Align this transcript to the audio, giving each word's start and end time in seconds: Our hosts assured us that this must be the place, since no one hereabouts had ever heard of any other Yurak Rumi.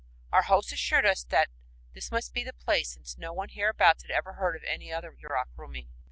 Our 0.31 0.41
hosts 0.41 0.71
assured 0.71 1.05
us 1.05 1.23
that 1.25 1.49
this 1.93 2.11
must 2.11 2.33
be 2.33 2.43
the 2.43 2.53
place, 2.53 2.89
since 2.89 3.19
no 3.19 3.33
one 3.33 3.49
hereabouts 3.49 4.01
had 4.01 4.09
ever 4.09 4.33
heard 4.33 4.55
of 4.55 4.63
any 4.63 4.91
other 4.91 5.13
Yurak 5.21 5.49
Rumi. 5.55 5.89